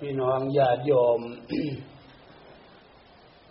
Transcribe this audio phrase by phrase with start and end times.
[0.00, 1.20] พี่น้องญาติโยม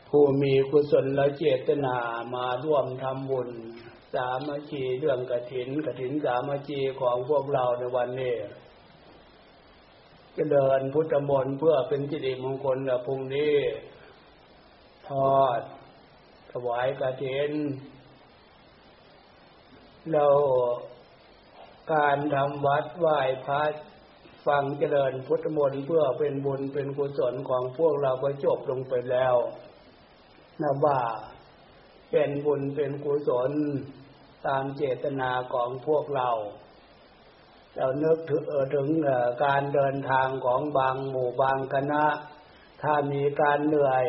[0.09, 1.97] ผู้มีกุศลและเจตนา
[2.36, 3.50] มาร่วมทำบุญ
[4.13, 8.36] สามัคคีเรื่องกระถินกระถินสามัคคีของพวกเราในวันนี้
[10.36, 13.55] จะเดินพุทธมนต์เพื่อเป็นจิริมงคลกับพรุ่งนี้
[15.09, 15.62] ทอด
[16.52, 17.52] ถวายกระถิน
[20.12, 20.28] เรา
[21.94, 23.62] การทำวัดไหว้พระ
[24.48, 29.36] ฟังเจริญพุทธมนต์เพื่อเป็นบุญเป็นกุศลของพวกเราก็จบลงไปแล้ว
[30.61, 31.00] นะว่า
[32.11, 33.52] เป็นบุญเป็นกุศล
[34.47, 36.30] ตามเจตนาของพวกเรา
[37.75, 38.44] เราเนึกถึง
[38.75, 38.88] ถึง
[39.45, 42.06] การเดินทางของบางหมู่บางคณะ
[42.81, 44.06] ถ้ามีการเหนื่อย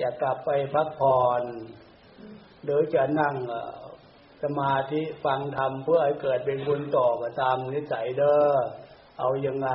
[0.00, 1.42] จะกลับไปพักผ่อน
[2.64, 3.34] หรือจะนั่ง
[4.42, 8.56] สมาธิฟังธรรมเพื่อให้เกิดเป็นบุญต่อก็ตามนิสัยเด้อ
[9.18, 9.70] เอายังไง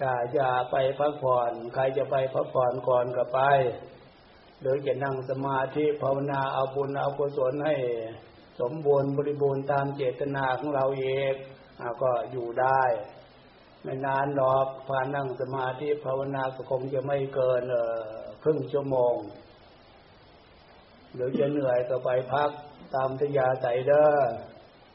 [0.00, 3.40] ถ้าจะไปพักผ่อน ใครจะไปพักผ่อนก่อนก็ไป
[4.60, 7.74] หรือจะนั่งสมาธิภาวนาเอาบุญเอากุศลให้
[8.60, 11.32] สมบูรณ์บริบูรณ์ตามเจตนาของเราเอง
[12.02, 12.82] ก็อยู่ได้
[13.82, 17.62] ไม่นานหรอกพานั่งสมาธิภาวนาก็คงจะไม่เกิน
[18.42, 19.14] ครึ่งชั่วโมง
[21.14, 22.50] หรือจะเหนื่อยก็ไปพัก
[22.94, 24.10] ตามทยาใจเด้อ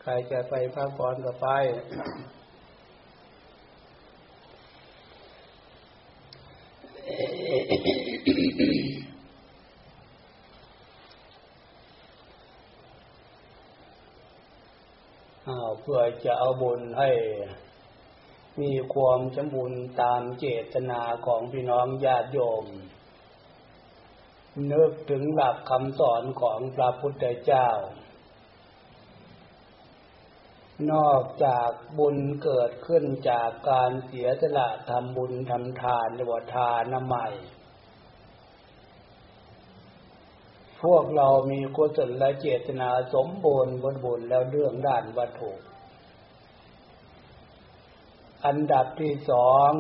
[0.02, 1.48] ใครจะไปพักผ่อนก็ไป
[15.79, 17.12] เพื่อจะเอาบุญให้
[18.62, 22.66] มีความสมบูรณ์ตามเจตนาของพี่น้องญาติโยม
[24.72, 27.70] นึกถึงหลักคำสอนของพระพุทธเจ้า
[30.92, 37.28] นอกจากบุญเกิดขึ้นจากการเสียสละทำบุญทำทานหรือว่าทานใหม่
[40.84, 45.52] พวกเรามีกุศลและเจตนาสมบูรณ์บนบุญแล้วเรื่องด้านวัตถุ
[48.46, 49.72] อันดับที่สอง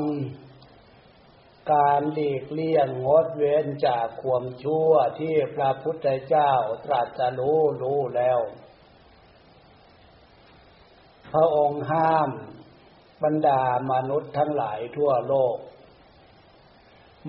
[1.73, 6.51] การหลีกเลี่ยงงดเว้นจากความชั่วที่พระพุทธเจ้า
[6.85, 8.39] ตรัสรู้รู้แล้ว
[11.29, 12.29] พระองค์ห้าม
[13.23, 13.61] บรรดา
[13.91, 15.57] มนุษย์ทั้งหลายทั่วโลก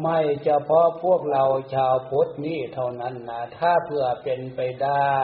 [0.02, 5.16] ไม่เฉพาะพวกเราชาวพุทธนี่เท่านั้นนะถ้าเพื่อเป็นไปได้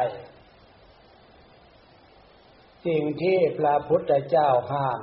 [2.87, 5.01] สิ่งที่พระพุทธเจ้าห้าม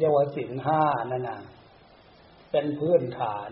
[0.00, 1.40] เยาวสินห้านั่นนะ
[2.50, 3.50] เป็นพื้นฐาน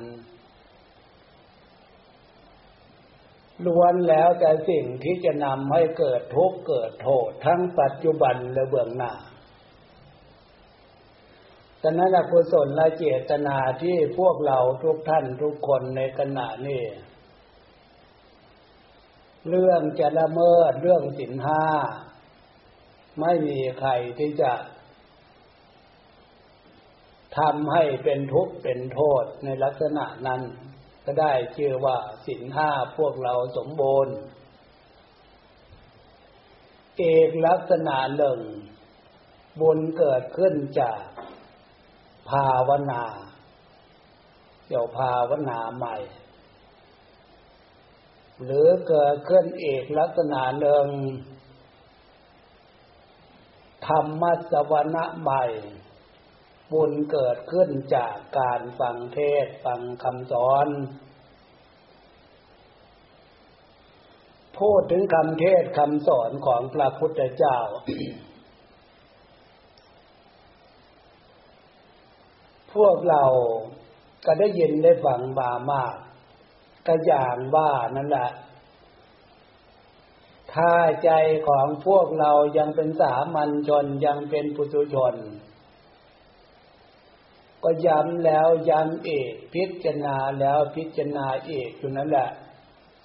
[3.67, 9.13] ล้วนแล้วแต่สิ่งที่จะนำให้เกิดทุกข์เกิดโทษทั้งปัจจุบันและเบื้องหน้า
[11.83, 16.83] ฉะนั้นกุศลและเจตนาที่พวกเราทุกท่านทุกคนในขณะนี้
[19.49, 21.65] เรื่องจะละเมิดเรื่องสินห้า
[23.21, 24.53] ไม่มีใครที่จะ
[27.39, 30.43] ทำให้เป็นทุกข์เป็นโทษในลักษณะนั้น
[31.05, 34.15] ก็ได้ชื่อว่าสินห้าพวกเราสมบูรณ์
[36.99, 38.41] เอกลักษณะหนึ่ง
[39.61, 41.01] บุญเกิดขึ้นจาก
[42.31, 43.05] ภาวนา
[44.69, 45.97] เดี๋ยวภาวนาใหม่
[48.45, 50.87] หรือเกิดขึ้นเอกลักษณะหนึ่ง
[53.87, 54.23] ธรรม
[54.53, 55.45] สวนะใหม่
[56.73, 60.69] บุญเกิดขึ้นจากการฟังเทศฟังคำสอน
[64.59, 67.59] พูดถึงคำเทศคำสอนของพระพุทธเจ้า
[72.75, 73.25] พวกเรา
[74.27, 75.95] ก็ได้ยินได้ฟังบามาก
[76.87, 78.31] ก็อย่างว่านั่นแหละ
[80.55, 80.73] ถ้า
[81.05, 81.11] ใจ
[81.49, 85.15] ของพวกเรายังเป็นสามัญชนยังเป็นปุถุชน
[87.65, 92.31] ก็ย้ำแล้วย้ำเอกพิจารณาแล้วพิจารณาเอกอยู่นั่นแหละ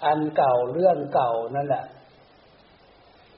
[0.05, 1.85] อันเก่าเรื่องเก่านั่นแหละ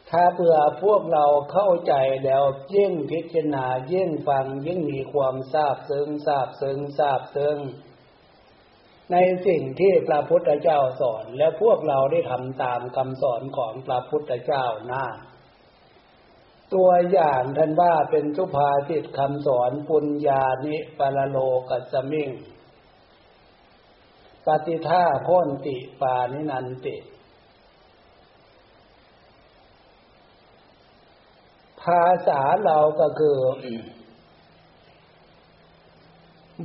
[0.10, 1.94] ถ้าเผื่อพวกเราเข้าใจ
[2.26, 2.44] แล้ว
[2.76, 7.58] ยิ่งพิจารณายิ่งฟังยิ่งมีความทราบซึ้งทราบซึ้งทราบซึ้ง
[9.12, 9.18] ใน
[9.48, 15.06] สิ่งที่พระพุทธเจ้าสอนแล้วพวกเราได้ทำตามคำสอนของพระพุทธเจ้านะ
[16.74, 21.38] ตัวอย่างท่านว่าเป็นสุภาษิตคำสอนปุญญานิปรโล
[21.70, 22.30] กัสมิง
[24.46, 26.96] ปฏิท่าพ้นติปานินันติ
[31.82, 33.38] ภาษาเราก็คือ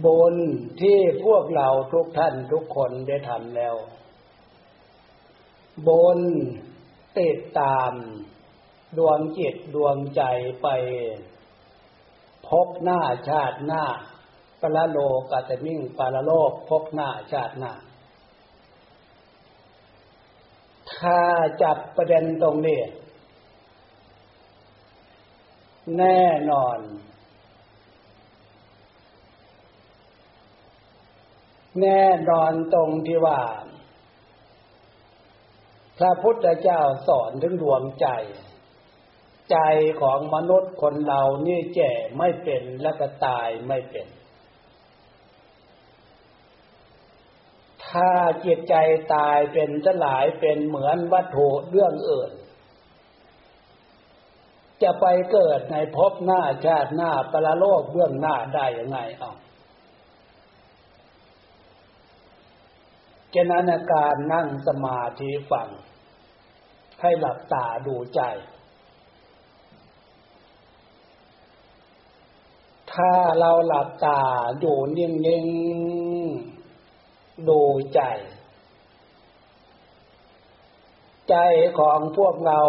[0.05, 0.37] บุญ
[0.81, 3.75] ที่พวกเราทุกท่านทุกคนได้ทำแล้ว
[5.87, 6.20] บุญ
[7.19, 7.93] ติดตาม
[8.99, 10.23] ดวงจิตดวงใจ
[10.63, 10.69] ไป
[12.49, 13.85] พบหน้าชาติหน้า
[14.61, 14.99] ปละโล
[15.31, 17.73] กาตมิ่งปละโลกพบหน้าชาติหน้า
[20.93, 21.21] ถ้า
[21.63, 22.81] จับประเด็นตรงนี้
[25.99, 26.79] แน่นอน
[31.81, 33.41] แน่นอนตรงที่ว่า
[35.99, 38.07] พระพุทธเจ้าสอนถึงดวงใจ
[39.50, 39.58] ใจ
[40.02, 44.06] ของมนุษย์คนเรานี่แก่ไม่เป็นและก็ตายไม่เป็น
[47.87, 48.12] ถ้า
[48.44, 48.75] จิตใจ
[49.14, 52.31] ตายเป็นสลายเป็นเหมือนวัตถุเรื่องอื่น
[54.82, 59.32] จะไปเกิดในภพหน้าชาติหน้าปรโลกเบื้องหน้าได้ยังไงเอา
[63.31, 65.69] เจนั้นการนั่งสมาธิฟัง
[67.00, 68.20] ให้หลับตาดูใจ
[72.95, 74.21] ถ้าเราหลับตา
[74.61, 77.63] อยู่นิ่งๆดู
[77.95, 78.01] ใจ
[81.31, 81.37] ใจ
[81.79, 82.61] ของพวกเรา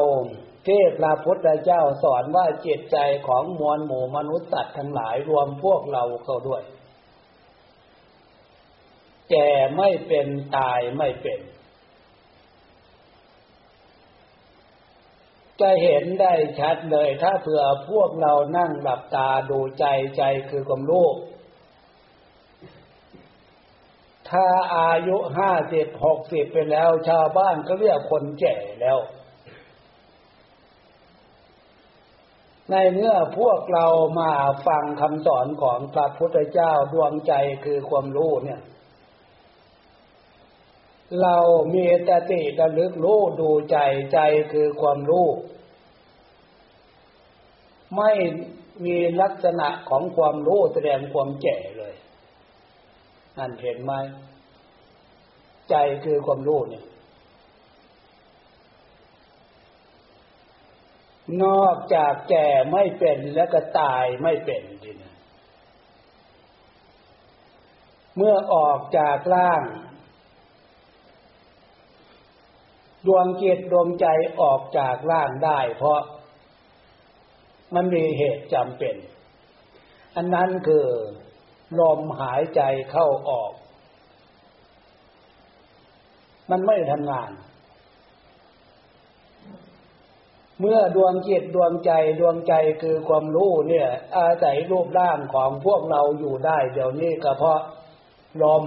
[0.68, 2.98] ที่พระพุทธเจ้าสอนว่าจิตใจ
[3.28, 6.64] ของมวลหมู่มนุษย์สัตว์ทั้งหลายรวมพวกเราเข้าด้วย
[9.30, 10.28] แก่ไม่เป็น
[10.58, 11.40] ตายไม่เป็น
[15.62, 19.86] จะเห็นได้ชัดเลย ถ้าเผื่อพวกเรานั่งหลับตาดูใจ
[20.18, 21.08] ใจคือความรู้
[24.30, 29.00] ถ้าอายุห้าสิบหกสิบไปแล้ว ชาวบ้านก็เรียกคนแก่แล้ว
[32.70, 33.86] ในเมื่อพวกเรา
[34.20, 34.32] มา
[34.68, 37.34] ฟังคำสอนของพระพุทธเจ้าดวงใจ
[37.66, 38.62] คือความรู้เนี่ย
[41.20, 41.38] เรา
[41.74, 43.78] มีตติระลึกรู้ดูใจ
[44.14, 44.20] ใจ
[44.54, 45.28] คือความรู้
[47.98, 48.12] ไม่
[48.86, 51.96] มีลักษณะของความรู้แสดงความแก่เลย
[53.38, 53.94] นั่นเห็นไหม
[55.70, 55.76] ใจ
[56.06, 56.86] คือความรู้เนี่ย
[61.44, 65.12] นอกจากแก่ไม่เป็นแล้วก็ตายไม่เป็นทีนี้
[68.16, 69.64] เมื่อออกจากร่าง
[73.08, 74.08] ดวงจิตดวงใจ
[74.42, 76.02] ออกจากร่างได้ เพราะ
[77.76, 78.96] มันมีเหตุจำเป็น
[80.16, 80.86] อันนั้นคือ
[81.80, 82.62] ลมหายใจ
[82.92, 83.52] เข้าออก
[86.50, 87.32] มันไม่ทำงาน
[90.60, 97.60] เมื่อดวงจิตดวงใจดวงใจคือความรู้เนี่ย อาศัยรูปร่างของพวกเราอยู่ได้ เดี๋ยวนี้ก็เพราะ
[98.44, 98.64] ลม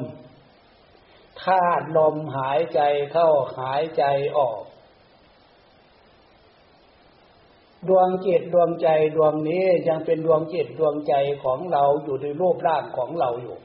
[1.44, 2.80] ธาตุลมหายใจ
[3.12, 4.04] เข้าหายใจ
[4.36, 4.60] ออก
[7.88, 11.14] ดวงจิตดวงใจดวงนี้ยังเป็นดวงจิตดวงใจ
[11.44, 13.56] ของเราอยู่ในรูปร่างของเราอยู่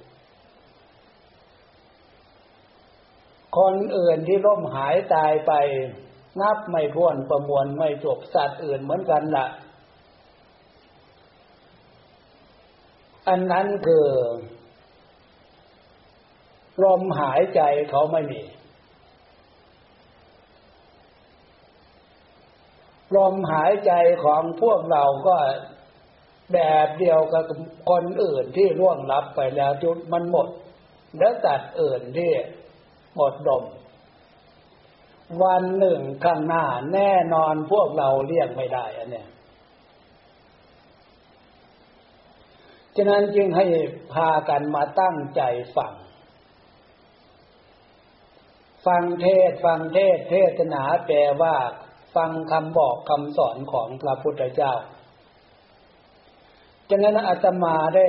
[3.58, 5.52] คนอื่นที่ล่มหายตายไป
[6.42, 9.48] นับไม่พ้วนประมวลไม่จบสัตว์อื่นเหมือนกันละ่ะ
[13.28, 14.06] อันนั้นคือ
[16.84, 18.42] ลมหายใจเขาไม่มี
[23.16, 23.92] ลมหายใจ
[24.24, 25.38] ของพวกเราก็
[26.54, 27.44] แบบเดียวกับ
[27.90, 30.48] คนอื่นที่ร่วงลับไปแล้วจุดมันหมด
[31.18, 32.32] แล้วตัดอื่นที่
[33.16, 33.64] หมดลม
[35.44, 39.28] วันหนึ่งข้างหน้าแน่นอนพวกเราเรียกไม่ได้อันเนี้ย
[42.96, 43.66] ฉะนั้นจึงให้
[44.14, 45.42] พากันมาตั้งใจ
[45.76, 45.94] ฟัง
[48.88, 51.56] ฟังเทศฟังเทศเทศนาแปลว่า
[52.16, 54.74] ฟังคำบอกคำสอนของพระพุทธเจ้า
[56.90, 58.08] ฉะนั้นอาตมาได้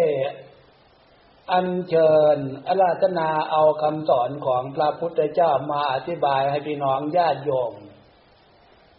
[1.52, 7.72] อัญเชิญอาราธนาเอาคำสอนของพระพุทธเจ้ามาอธิบายให้พี่น้องญาติโยม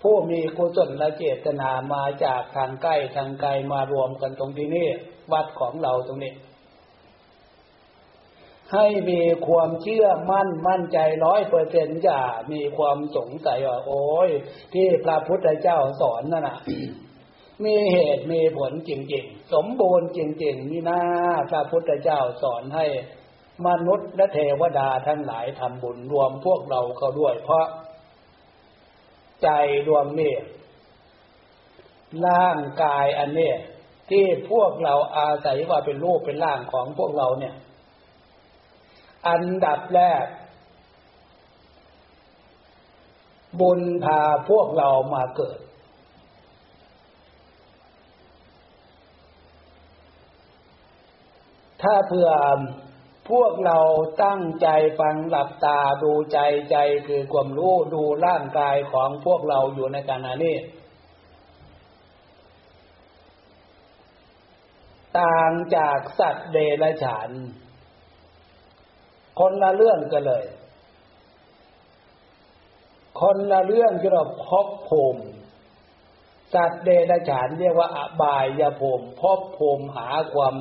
[0.02, 4.88] ผู้มีกุศลและเจตนามาจากทางใกล้ทางไกลมารวมกันตรงที่นี้
[5.32, 6.34] วัดของเราตรงนี้
[8.74, 14.30] ให้มีความเชื่อมั่นมั่นใจร้อยเปอร์เซ็นต์อย่ามีความสงสัยว่าโอ้ย
[14.74, 16.58] ที่พระพุทธเจ้าสอนนั่นน่ะ
[17.64, 21.02] มีเหตุมีผลจริงๆ สมบูรณ์จริงๆนี่นา
[21.50, 22.86] พระพุทธเจ้าสอนให้
[23.68, 27.66] มนุษย์และเทวดาทั้งหลายทำบุญรวมพวกเราเขาด้วย เพราะ
[29.44, 29.50] ใจ
[29.88, 30.34] ดวงนี้
[32.28, 33.52] ร่างกายอันนี้
[34.10, 37.56] ที่พวกเราอาศัยว่าเป็นรูปเป็นร่างของพวกเราเนี่ย
[39.28, 40.26] อันดับแรก
[43.60, 45.60] บุญพาพวกเรามาเกิด
[51.82, 52.30] ถ้าเพื่อ
[53.30, 53.80] พวกเรา
[54.24, 54.68] ตั้งใจ
[55.00, 56.40] ฟังหลับตาดูใจ
[56.72, 60.58] ใจคือความรู้ดูร่างกายของพวกเราอยู่ในขณะนี้
[65.20, 67.30] ต่างจากสัตว์เดรัจฉาน
[69.44, 70.46] คนละเรื่องกันเลย
[73.22, 75.24] คนละเรื่องที่เราพบภูมิ
[76.54, 80.56] สัตว์เดรัจฉานเรียกว่าอบายยภูมิพบภูมิหาความ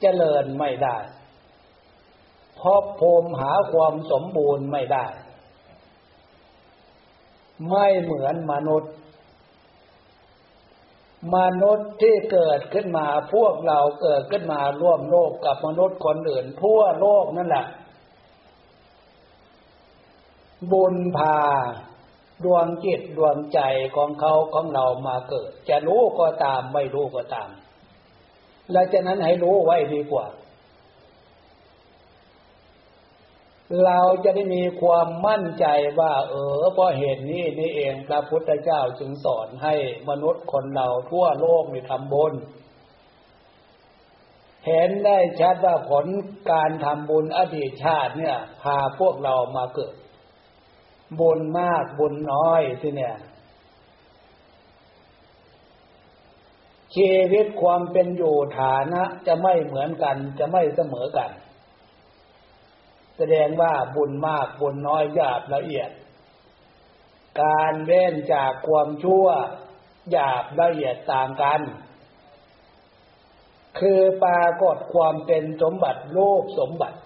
[0.00, 0.98] เจริญไม่ได้
[2.60, 5.06] พบภูมิหาความสมบูรณ์ไม่ได้
[7.68, 8.94] ไม่เหมือนมนุษย์
[11.36, 17.66] มนุษย์ที่เกิดขึ้นมาพวกเราเกิดขึ้นมาร่วมโลกกับมนุษย์คนอื่น ทั่วโลกนั่นแหละ
[20.72, 21.38] บุญพา
[22.44, 23.60] ดวงจิตดวงใจ
[23.96, 27.48] ของเขาของเรามาเกิด จะรู้ก็ตามไม่รู้ก็ตาม
[28.72, 30.26] และฉะนั้นให้รู้ไว้ดีกว่า
[33.82, 35.66] เราจะได้มีความมั่นใจ
[36.00, 39.74] ว่า เออเพราะเหตุนี้นี่เองพระพุทธเจ้าจึงสอนให้
[40.08, 42.34] มนุษย์คนเราทั่วโลกมีทำบุญ
[44.66, 46.06] เห็นได้ชัดว่าผล
[46.50, 49.94] การทำบุญอดีตชาติเนี่ย พาพวกเรามาเกิด
[51.20, 53.14] บุญมากบุญน้อยที่เนี่ย
[56.94, 61.30] ชีวิตความเป็นอยู่ฐานะจะไม่เหมือนกันจะไม่เสมอกัน
[63.16, 65.90] แสดงว่าบุญมากบุญน้อยหยาบละเอียด
[67.42, 69.26] การเว้นจากความชั่ว
[70.10, 71.60] หยาบละเอียดต่างกัน
[73.80, 76.98] คือปรากฏความเป็นสมบัติโลกสมบัติ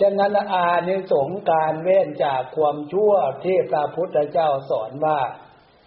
[0.00, 3.12] ฉะนั้นอานิสงส์การเว้นจากความชั่ว
[3.44, 5.20] ที่พระพุทธเจ้าสอนว่า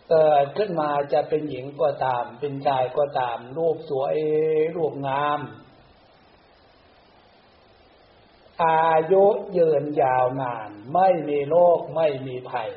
[0.09, 4.15] เกิดขึ้นมาจะเป็นหญิงก็ตาม เป็นชายก็ตาม รูปสวย
[4.75, 5.39] รูปงาม
[8.63, 9.23] อายุ
[9.57, 12.69] ยืนยาวนาน ไม่มีโรคไม่มีภัย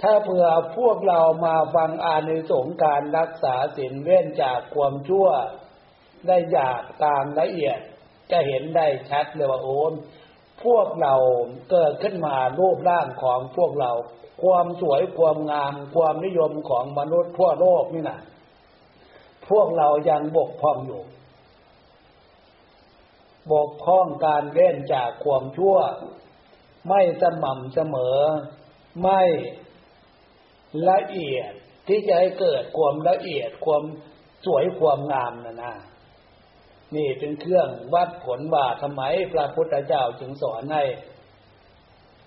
[0.00, 5.28] ถ้าเผื่อพวกเรามาฟังอานิสงส์การรักษาศีลเว้นจากความชั่ว
[6.26, 7.78] ได้อยากตามละเอียด
[8.30, 9.92] จะเห็นได้ชัดเลยว่าโอน
[10.64, 11.14] พวกเรา
[11.70, 13.92] เกิดขึ้นมารูปร่างของพวกเรา
[14.42, 18.20] ความสวยความงาม ความนิยมของมนุษย์ทั่วโลกนี่นะ
[19.48, 21.02] พวกเรายังบกพร่องอยู่
[23.50, 25.76] บกพร่องการเล่นจากความชั่ว
[26.88, 28.18] ไม่สม่ำเสมอ
[29.02, 29.22] ไม่
[30.88, 31.52] ละเอียด
[31.86, 33.82] ที่จะให้เกิดความละเอียดความ
[34.44, 35.74] สวยความงามนะนะ
[36.94, 40.84] นี่เป็นเครื่องวัดผลว่าทำไมพระพุทธเจ้าจึงสอนให้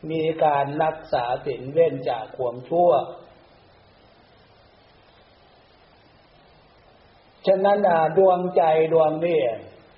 [0.10, 2.92] มีการรักษาศีลเว้นจากความชั่ว
[7.48, 7.80] ฉะนั้น
[8.18, 9.42] ดวงใจดวงนี้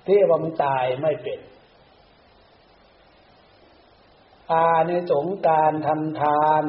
[0.08, 1.40] ที่ว่ามันตายไม่เป็น
[4.52, 6.64] อาในสงการทำทาน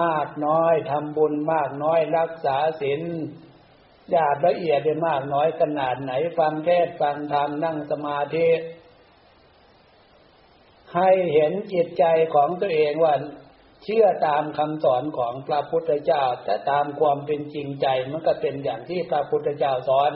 [0.00, 3.00] มากน้อยทำบุญมากน้อยรักษาศีล
[4.14, 8.48] ญาติละเอียดได้มากน้อยขนาดไหนฟังเทศฟังธรรมนั่งสมาธิ
[10.94, 13.14] ให้เห็นจิตใจของตัวเองว่า
[13.82, 20.12] เชื่อตามคำสอนของพระพุทธเจ้าแต่ตามความเป็นจริงใจมันก็เป็นอย่างที่พระพุทธเจ้าสอน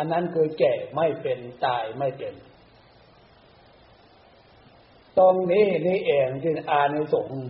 [0.00, 2.34] อันนั้นคือแก่ไม่เป็นตายไม่เป็น
[5.18, 7.48] ตรงนี้นี่เองที่อานิสงส์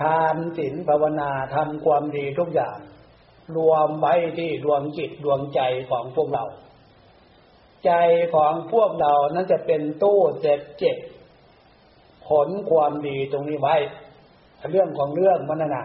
[0.00, 2.78] ทานศีลภาวนาทำความดีทุกอย่าง
[3.56, 5.60] รวมไว้ที่ดวงจิตดวงใจ
[5.90, 6.44] ของพวกเรา
[7.86, 7.92] ใจ
[8.34, 10.96] ของพวกเรานั้นจะเป็นตู้เจ็ดเจ็ด
[12.28, 13.76] ผลความดีตรงนี้ไว้
[14.70, 15.84] เรื่องของเรื่องมันนะ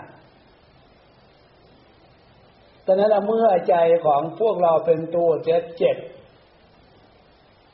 [2.85, 5.97] ตอนนั้นเมื่อใจของพวกเราเป็นตัวเจ็บเจ็บ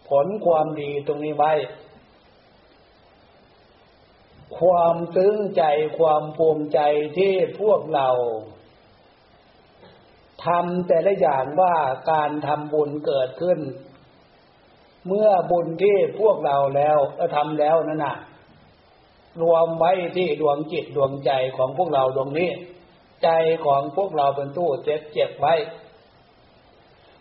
[0.10, 1.54] ผลความดีตรงนี้ไว้
[4.60, 5.64] ความซึ้งใจ
[6.00, 6.80] ความภูมิใจ
[7.18, 8.10] ที่พวกเรา
[10.46, 11.76] ทำแต่ละอย่างว่า
[12.12, 13.60] การทำบุญเกิดขึ้น
[15.08, 16.98] เมื่อบุญที่พวกเราแล้ว
[17.36, 18.16] ทำแล้วนั่นน่ะ
[19.42, 22.50] รวมไว้ที่ดวงจิตดวงใจของพวกเราดวงนี้
[23.24, 23.30] ใจ
[23.66, 25.56] ของพวกเราเป็นตู้เจ็บเจ็บไว้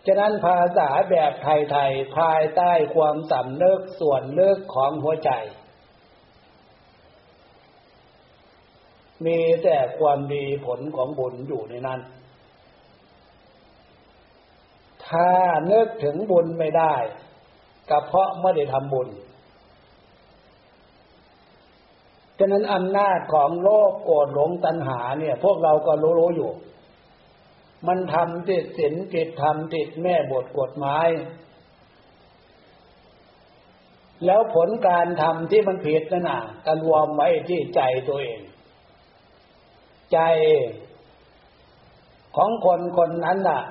[0.05, 5.31] ฉะนั้นภาษาแบบไทยๆภายใต้ความสำนึกส่วนเลิกของหัวใจ
[9.25, 11.99] มีแต่ความดีผลของบุญอยู่ในนั้น
[15.07, 15.31] ถ้า
[15.67, 16.95] เนึกถึงบุญไม่ได้
[17.89, 19.07] ก็เพราะไม่ได้ทำบุญ
[22.39, 26.51] ฉะนั้นอำนาจของโลภโกรธหลงตัณหาเนี่ย พวกเราก็รู้ๆอยู่
[27.87, 31.07] มันทำติดศีลติดธรรมติดแม่บทกฎหมาย
[34.25, 38.41] แล้วผลการทำที่มันผิดนั่นน่ะกันรวมไว้ที่ใจตัวเอง
[40.13, 40.19] ใจ
[42.35, 43.61] ของคนคนนั้นน่ะ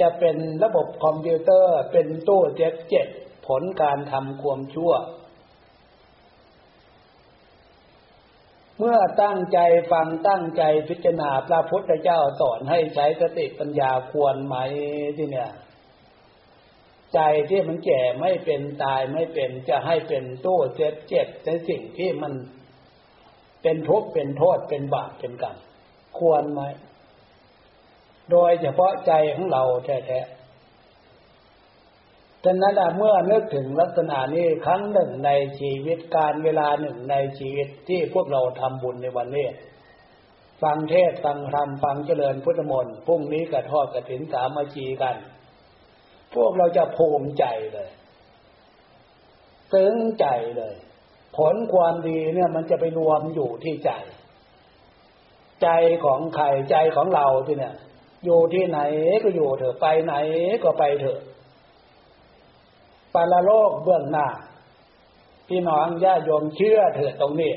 [0.00, 3.06] จะเป็นระบบคอมพิวเตอร์เป็นตู้เจ็ดเจ็ด
[3.46, 4.92] ผลการทำความชั่ว
[8.82, 9.58] เมื่อตั้งใจ
[9.92, 14.56] ฟังตั้งใจพิจารณาพระพุทธเจ้าสอนให้ใช้สติปัญญาควรไหม
[15.16, 15.50] ที่เนี่ย
[17.14, 17.20] ใจ
[17.50, 22.32] ที่มันแก่ไม่เป็นตายไม่เป็นจะให้เป็นตู้เจ็บเจ็บในสิ่งที่มัน
[23.62, 25.56] เป็นทุกข์เป็นโทษเป็นบาปเป็นกรรม
[26.18, 26.62] ควรไหม
[28.30, 30.39] โดยเฉพาะใจของเราแท้ๆ
[32.44, 35.30] ฉะนั้นเมื่อนึกถึงลักษณะนี้ครั้งหนึ่งใน
[35.60, 39.46] ชีวิตการเวลาหนึ่งในชีวิตที่พวกเราทำบุญในวันนี้
[40.62, 45.16] ฟังเทศฟังธรรมฟังเจริญพุทธมนต์พรุ่งนี้กระทอดกระถินสามัคคีกัน
[46.34, 47.44] พวกเราจะภูมิใจ
[47.74, 47.90] เลย
[49.72, 50.74] ซึ้งใจเลย
[51.36, 53.92] ผลความดีเนี่ยมันจะไปรวมอยู่ที่ใจ
[55.62, 55.68] ใจ
[56.04, 57.74] ของใครใจของเราที่เนี่ย
[58.24, 58.78] อยู่ที่ไหน
[59.22, 60.14] ก็อยู่เถอะไปไหน
[60.64, 61.20] ก็ไปเถอะ
[63.14, 64.28] ปาลโลกเบื้องหน้า
[65.48, 67.52] พี่น้องญาโยมเชื่อเถอะตรงนี้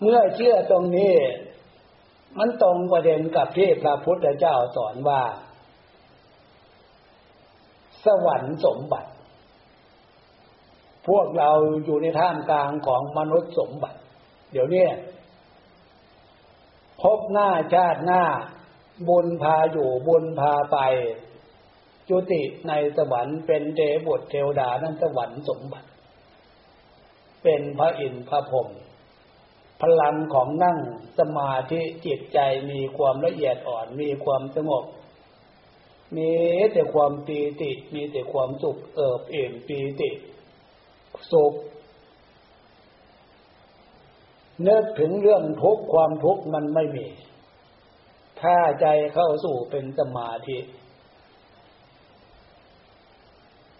[0.00, 1.14] เมื่อเชื่อตรงนี้
[2.38, 5.22] มันตรงประเด็นกับที่พระพุทธเจ้าสอนว่า
[8.04, 9.10] สวรรค์สมบัติ
[11.08, 11.50] พวกเรา
[11.84, 13.98] อยู่ในท่ามกลางของมนุษย์สมบัติ
[14.52, 14.86] เดี๋ยวนี้
[17.02, 18.22] พบหน้าชาติหน้า
[19.08, 20.78] บุญพาอยู่บุญพาไป
[22.08, 25.88] จุติในสวรรค์เป็นเดบุตรเทวดานั่นสวรรค์สมบัติ
[27.42, 28.68] เป็นพระอินทร์พระพรหม
[29.80, 30.78] พลังของนั่ง
[31.18, 32.38] สมาธิจิตใจ
[32.70, 34.84] มีความละเอียดอ่อนมีความสงบ
[36.16, 36.32] มี
[36.72, 40.10] แต่ความปีติ มีแต่ความสุขเอิบเอิ่มปีติ
[41.32, 41.54] สุข
[44.66, 47.06] นึกถึงเรื่องทุกข์ความทุกข์มันไม่มี
[48.42, 50.58] ถ้าใจเข้าสู่เป็นสมาธิ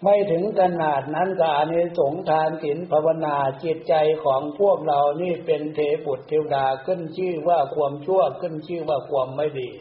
[0.03, 3.93] ไม่ถึงขนาดนั้นก็อานิสงทานศีลภาวนาจิตใจ
[4.25, 9.71] ของพวกเรานี่เป็นเทปุตเทวดาขึ้นชื่อว่าความชั่วขึ้นชื่อว่าความไม่ดี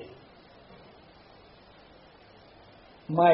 [3.16, 3.32] ไม่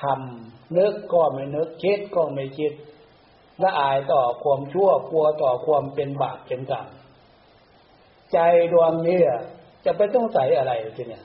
[0.00, 2.72] ทำนึกก็ไม่นึกคิดก็ไม่คิด
[3.62, 6.86] ละอายต่อความชั่วกลัวต่อความเป็นบาปเป็นกรรม
[8.32, 8.38] ใจ
[8.72, 9.20] ดวงนี้
[9.84, 11.24] จะไปต้องใส่อะไรทีเนี่ย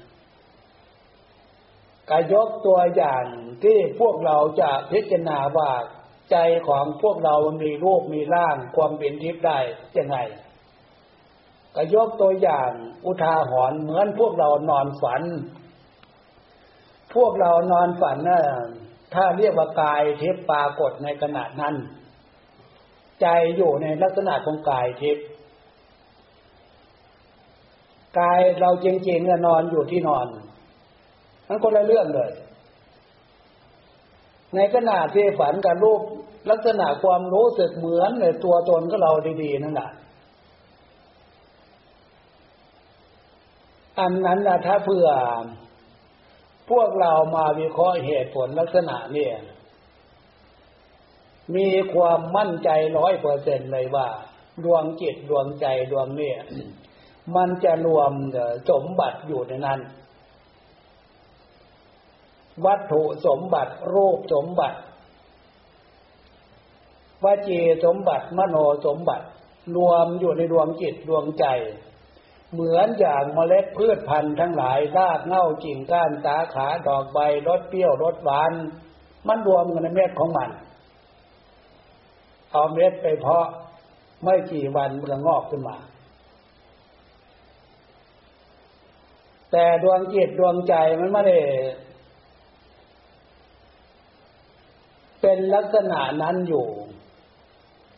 [2.09, 3.23] ก็ยกตัวอย่าง
[3.63, 5.71] ที่พวกเราจะพิจารณาว่า
[6.31, 9.59] ใจของพวกเรามีรูปมีร่างความเป็นทิพย์ได้
[9.97, 10.17] ยังไง
[11.75, 12.69] ก็ยกตัวอย่าง
[13.05, 15.21] อุทาหรณ์เหมือนพวกเรานอนฝัน
[17.15, 18.41] พวกเรานอนฝันนะ่ะ
[19.13, 21.75] ถ้าเรียกว่ากายทิพย์ปรากฏในขณะนั้น
[23.21, 25.25] ใจอยู่ในลักษณะของกายทิพย์
[28.19, 30.27] กายเราจริงๆนอนอยู่ที่นอน
[31.47, 32.32] มันคนละเรื่องเลย
[34.56, 36.01] ในขณะที่ฝันกับรูป
[36.49, 39.89] ลักษณะความรู้สึกเหมือนในตัวตนก็เราดีๆนั่นแหละ
[43.99, 45.08] อันนั้นนะถ้าเพื่อ
[46.69, 49.36] พวกเรามาวิเคราะห์เหตุผลลักษณะเนี่ย
[51.56, 54.08] มีความมั่นใจร้อยเปอร์เซ็นเลยว่า
[54.63, 56.39] ดวงจิตดวงใจดวงเนี่ย
[57.35, 58.11] มันจะรวม
[58.69, 59.79] สมบัติอยู่ในนั้น
[62.65, 64.77] วัตถุสมบัติรูปสมบัติ
[67.23, 69.25] วจีสมบัติมโนสมบัติ
[69.75, 71.45] รวมอยู่ในดวงจิตดวงใจ
[72.53, 78.51] เหมือนอย่างเมล็ดพืชพันธุ์ทั้งหลายรากเง่ากิ่งก้านสาขาดอกใบรสเปรี้ยวรสหวาน
[79.27, 80.49] มันรวมกันในเม็ดของมัน
[82.51, 83.47] เอาเม็ดไปเพาะ
[84.23, 85.77] ไม่กี่วันมันก็งอกขึ้นมา
[89.51, 91.39] แต่ดวงจิตดวงใจมันไม่ได้
[95.21, 96.67] เป็นลักษณะนั้นอยู่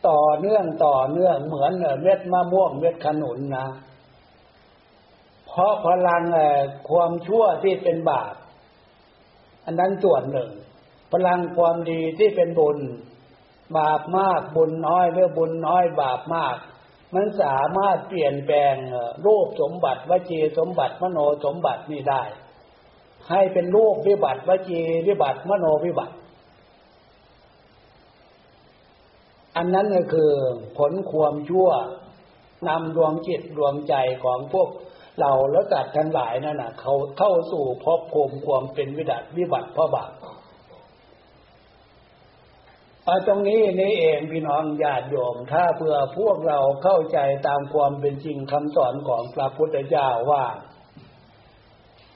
[0.09, 3.67] ต่อเนื่องต่อเนื่องเหมือนเม็ดมะม่วงเม็ดขนุนนะ
[5.47, 6.23] เพราะพลัง
[6.89, 8.33] ความชั่วที่เป็นบาป
[9.65, 10.49] อันนั้นส่วนหนึ่ง
[11.11, 12.77] พลังความดีที่เป็นบุญ
[13.77, 16.57] บาปมากบุญน้อยหรือบุญน้อยบาปมาก
[17.15, 18.75] มันสามารถเปลี่ยนแปลง
[19.25, 22.23] รูปสมบัติวจีสมบัติมโนสมบัตินี่ได้
[23.29, 26.15] ให้เป็นรูปวิบัติวจีวิบัติมโนวิบัติ
[29.57, 30.31] อันนั้นก็คือ
[30.77, 31.69] ผลความชั่ว
[32.67, 33.93] นำดวงจิตดวงใจ
[34.23, 34.69] ของพวก
[35.19, 40.11] เราและสัตว์ทั้งหลายนั่นนะเขาเข้าสู่ภพภูมิความเป็นวิบัติวิบัติเพราะบาป
[43.27, 50.45] ตรงนี้นี่เองพี่น้องญาติโยม ถ้าเพื่อพวกเราเข้าใจตามความเป็นจริงคำสอนของพระพุทธเจ้าว่า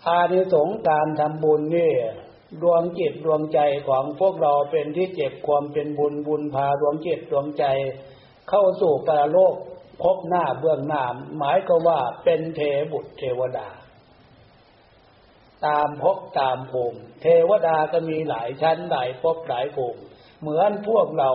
[0.08, 1.94] อานิสงส์การทำบุญนี่
[2.62, 7.66] ดวงจิตดวงใจของพวกเราเป็นที่เจ็บความเป็นบุญบุญพาดวงจิตดวงใจ
[8.50, 9.56] เข้าสู่ปรโลก
[10.02, 11.04] พบหน้าเบื้องหน้า
[11.38, 12.60] หมายก็ว่าเป็นเท
[12.92, 13.68] บุตรเทวดา
[15.66, 20.00] ตามพบตามภูมิเทวดาก็มีหลายชั้นหลายพบหลายภูมิ
[20.44, 21.32] เหมือนพวกเรา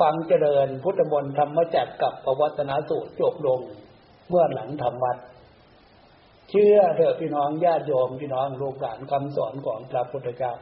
[0.00, 3.60] ฟังเจริญพุทธมนต์ธรรมจักกับปวัตนาสูตรจบลง
[4.28, 5.16] เมื่อหลังธรรมวัด
[6.50, 10.54] เชื่อเถอะพี่น้องญาติโยมพี่น้องลูกหลานคำสอนของพระพุทธเจ้า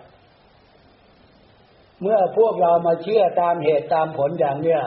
[2.00, 4.82] เมื่อพวกเรามาเชื่อตามเหตุตามผลอย่างเนี้ย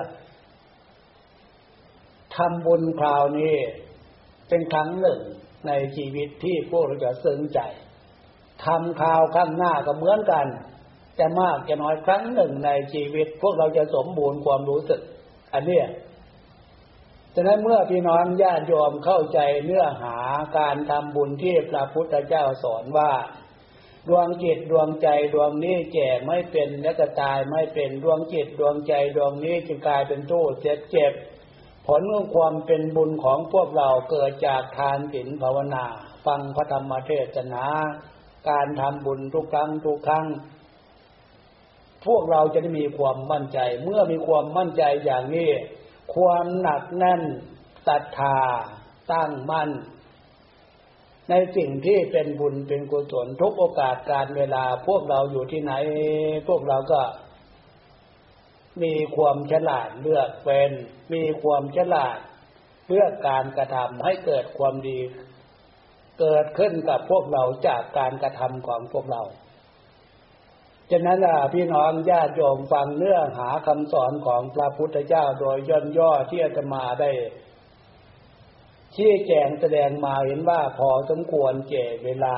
[2.35, 3.55] ทำบุญคราวนี้
[4.49, 5.19] เป็นครั้งหนึ่ง
[5.67, 7.59] ในชีวิตที่พวกเราจะซึ้งใจ
[8.65, 10.47] ทำข่าวข้างหน้าก็เหมือนกัน
[11.19, 15.01] จะมากจะน้อยครั้งหนึ่งในชีวิต พวกเราจะสมบูรณ์ความรู้สึก
[15.53, 15.87] อันเนี้ย
[17.35, 20.17] ฉะนั้นเมื่อพี่น้องญาติโยมเข้าใจเนื้อหา
[20.57, 23.11] การทำบุญที่พระพุทธเจ้าสอนว่า
[24.07, 31.13] ดวงจิตดวงใจดวงนี้แก่ไม่เป็นและก็ตายไม่เป็นดวงจิตดวงใจดวงนี้จึงกลายเป็นตู้เจ็บเจ็บ
[31.87, 35.85] ผลของความเป็นบุญของพวกเราเกิดจากทานศีลภาวนา
[36.25, 37.65] ฟังพระธรรมเทศนา
[38.49, 40.25] การทำบุญทุกครั้งทุกครั้ง
[42.07, 45.49] พวกเราจะได้มีความมั่นใจ เมื่อมีความมั่นใจอย่างนี้
[46.15, 47.21] ความหนักแน่น
[47.87, 48.39] ศรัทธา
[49.11, 49.69] ตั้งมั่น
[51.29, 55.73] ในสิ่งที่เป็นบุญเป็นกุศลทุกโอกาสการเวลาพวกเราอยู่ที่ไหน
[56.47, 57.01] พวกเราก็
[58.83, 60.71] มีความฉลาดเลือกเป็น
[61.13, 62.17] มีความฉลาด
[62.87, 64.99] เลือกการกระทำให้เกิดความดี
[66.19, 69.21] เกิดขึ้นกับพวกเราจากการกระทำของพวกเรา
[70.91, 71.19] ฉะนั้น
[71.53, 77.11] พี่น้องญาติโยมฟังเนื้อหาคำสอนของพระพุทธเจ้าโดยย่นย่อที่อาตมาได้
[78.95, 82.37] ชี้แจงแสดงมาเห็นว่าพอสมควรเจเวลา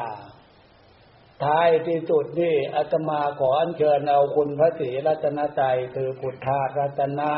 [1.43, 5.62] ท้ายที่สุดนี่อาตมาขออัญเชิญเอาคุณพระศรีรัตนใจ
[5.95, 7.31] คือพุทธารัตนะ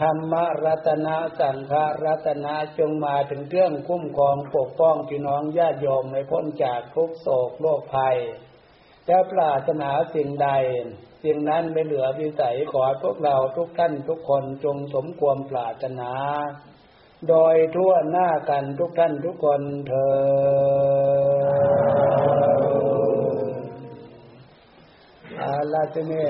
[0.00, 1.74] ธรรมรัตนะสังฆ
[2.04, 8.16] รัตนะจงมาถึงเครื่องคุ้มครองปกป้องพี่น้องญาติโยมไม่พ้นจากทุกโศกโรคภัย
[9.08, 10.48] จะปรารถนาสิ่งใด
[11.24, 16.12] สิ่งนั้นไม่เหลือวิสัยขอพวกเราทุกท่านทุกคนจงสมความปรารถนา
[17.28, 21.50] โดยทั่วหน้ากันทุกท่านทุกคนเธอ
[25.40, 26.26] อาลาทีนี้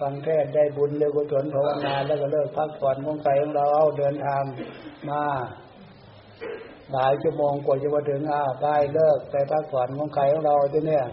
[0.00, 4.42] ฟังเทศได้บุญเร็วกุศลภาวนาแล้วก็เลิกพักผ่อนของใจของเราเอาเดินทาง
[5.08, 5.22] มา
[6.92, 11.04] หลายชั่วโมงกว่าจะมาถึงอ้าวได้เลิกไปพักผ่อนของใครของเราทีเนี้ย